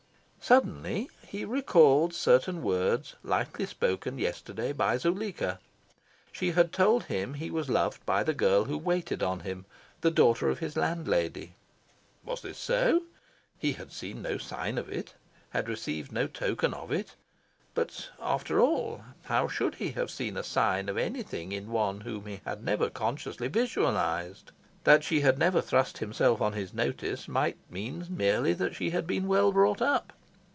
[0.43, 5.59] Suddenly he recalled certain words lightly spoken yesterday by Zuleika.
[6.31, 9.65] She had told him he was loved by the girl who waited on him
[10.01, 11.53] the daughter of his landlady.
[12.25, 13.03] Was this so?
[13.59, 15.13] He had seen no sign of it,
[15.51, 17.13] had received no token of it.
[17.75, 22.25] But, after all, how should he have seen a sign of anything in one whom
[22.25, 24.51] he had never consciously visualised?
[24.85, 29.05] That she had never thrust herself on his notice might mean merely that she had
[29.05, 30.13] been well brought up.